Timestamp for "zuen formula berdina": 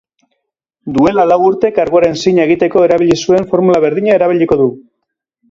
3.27-4.19